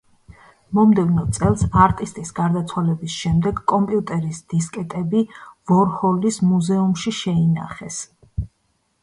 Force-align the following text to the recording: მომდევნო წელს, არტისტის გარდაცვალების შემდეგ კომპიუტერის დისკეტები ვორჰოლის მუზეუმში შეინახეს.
მომდევნო 0.77 1.25
წელს, 1.37 1.63
არტისტის 1.83 2.33
გარდაცვალების 2.39 3.17
შემდეგ 3.25 3.61
კომპიუტერის 3.73 4.41
დისკეტები 4.55 5.23
ვორჰოლის 5.73 6.41
მუზეუმში 6.55 7.15
შეინახეს. 7.21 8.03